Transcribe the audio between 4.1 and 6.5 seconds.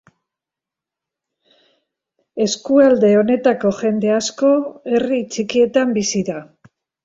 asko herri txikietan bizi da.